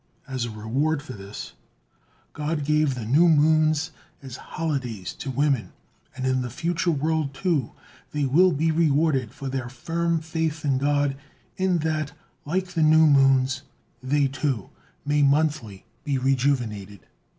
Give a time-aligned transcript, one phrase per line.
[0.27, 1.53] As a reward for this,
[2.33, 3.91] God gave the new moons
[4.23, 5.73] as holidays to women,
[6.17, 7.73] and in the future world too
[8.11, 11.15] they will be rewarded for their firm faith in God,
[11.55, 12.13] in that,
[12.45, 13.61] like the new moons,
[14.01, 14.71] they too,
[15.05, 17.01] may monthly be rejuvenated.